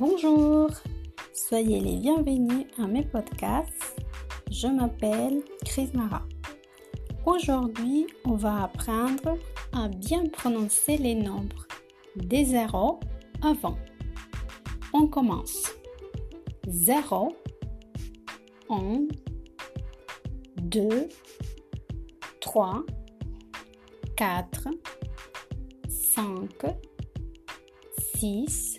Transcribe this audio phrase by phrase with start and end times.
[0.00, 0.70] Bonjour,
[1.32, 3.94] soyez les bienvenus à mes podcasts.
[4.50, 6.22] Je m'appelle Chris Mara.
[7.24, 9.38] Aujourd'hui, on va apprendre
[9.72, 11.68] à bien prononcer les nombres
[12.16, 12.98] des zéros
[13.40, 13.78] avant.
[14.92, 15.70] On commence.
[16.66, 17.36] 0,
[18.70, 19.06] 1,
[20.56, 21.08] 2,
[22.40, 22.82] 3,
[24.16, 24.68] 4,
[25.88, 26.66] 5,
[28.16, 28.78] 6,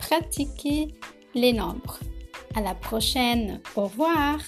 [0.00, 0.88] Pratiquez
[1.34, 2.00] les nombres.
[2.56, 3.60] À la prochaine.
[3.76, 4.40] Au revoir.